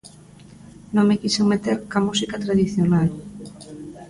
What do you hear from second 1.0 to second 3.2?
me quixen meter coa música tradicional.